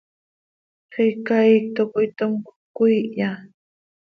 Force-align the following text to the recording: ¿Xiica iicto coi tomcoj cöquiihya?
¿Xiica 0.93 1.37
iicto 1.51 1.81
coi 1.93 2.07
tomcoj 2.19 2.53
cöquiihya? 2.61 3.31